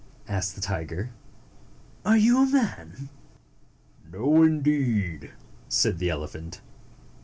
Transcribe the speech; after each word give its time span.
asked 0.27 0.55
the 0.55 0.61
tiger. 0.61 1.11
"Are 2.03 2.17
you 2.17 2.41
a 2.41 2.47
man?" 2.49 3.09
"No, 4.11 4.41
indeed," 4.41 5.29
Said 5.69 5.99
the 5.99 6.09
elephant. 6.09 6.59